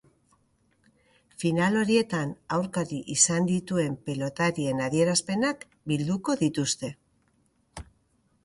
Final 1.41 1.77
horietan 1.81 2.31
aurkari 2.57 3.01
izan 3.15 3.49
dituen 3.51 3.99
pilotarien 4.07 4.83
adierazpenak 4.87 5.69
bilduko 5.93 6.41
dituzte. 6.45 6.95